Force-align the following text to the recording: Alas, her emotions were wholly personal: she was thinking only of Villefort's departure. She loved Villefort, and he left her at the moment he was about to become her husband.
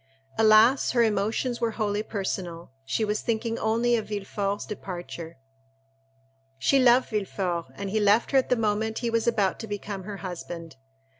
Alas, 0.35 0.93
her 0.93 1.03
emotions 1.03 1.61
were 1.61 1.69
wholly 1.77 2.01
personal: 2.01 2.71
she 2.83 3.05
was 3.05 3.21
thinking 3.21 3.59
only 3.59 3.95
of 3.95 4.07
Villefort's 4.07 4.65
departure. 4.65 5.37
She 6.57 6.79
loved 6.79 7.09
Villefort, 7.09 7.67
and 7.75 7.91
he 7.91 7.99
left 7.99 8.31
her 8.31 8.39
at 8.39 8.49
the 8.49 8.55
moment 8.55 8.97
he 9.05 9.11
was 9.11 9.27
about 9.27 9.59
to 9.59 9.67
become 9.67 10.05
her 10.05 10.17
husband. 10.17 10.75